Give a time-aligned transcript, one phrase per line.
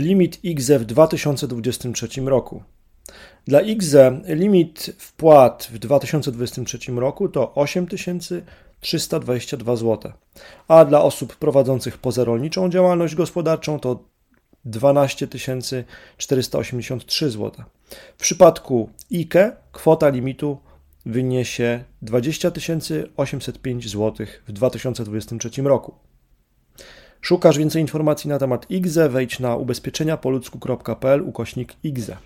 [0.00, 2.62] limit IGZE w 2023 roku.
[3.46, 10.12] Dla IGZE limit wpłat w 2023 roku to 8322 zł,
[10.68, 14.04] a dla osób prowadzących pozarolniczą działalność gospodarczą to
[14.64, 15.28] 12
[16.16, 17.64] 483 zł.
[18.16, 20.58] W przypadku IKE kwota limitu
[21.06, 22.50] wyniesie 20
[23.16, 25.94] 805 zł w 2023 roku.
[27.22, 29.08] Szukasz więcej informacji na temat IGZE?
[29.08, 32.16] Wejdź na ubezpieczeniapoludzku.pl ukośnik IGZE.